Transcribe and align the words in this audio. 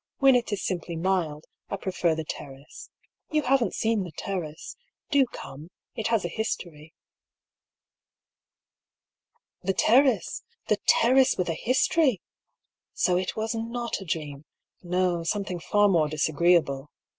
When 0.17 0.33
it 0.35 0.51
is 0.51 0.65
simply 0.65 0.95
mild, 0.95 1.45
I 1.69 1.75
prefer 1.75 2.15
the 2.15 2.23
terrace. 2.25 2.89
You 3.29 3.43
haven't 3.43 3.75
seen 3.75 4.03
the 4.03 4.09
terrace. 4.11 4.75
Do 5.11 5.27
come, 5.27 5.69
it 5.93 6.07
has 6.07 6.25
a 6.25 6.27
history." 6.27 6.95
The 9.61 9.75
terrace! 9.75 10.41
The 10.69 10.79
terrace 10.87 11.37
with 11.37 11.49
a 11.49 11.53
history! 11.53 12.19
So 12.93 13.15
it 13.15 13.35
was 13.35 13.53
not 13.53 14.01
a 14.01 14.05
dream; 14.05 14.45
no, 14.81 15.21
something 15.23 15.59
far 15.59 15.87
more 15.87 16.07
disagreeable. 16.09 16.89